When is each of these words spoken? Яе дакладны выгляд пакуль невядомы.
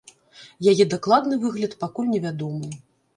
Яе 0.71 0.87
дакладны 0.93 1.37
выгляд 1.43 1.75
пакуль 1.83 2.09
невядомы. 2.15 2.71